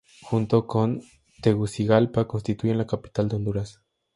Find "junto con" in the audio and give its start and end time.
0.23-1.03